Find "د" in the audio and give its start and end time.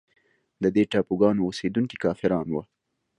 0.63-0.65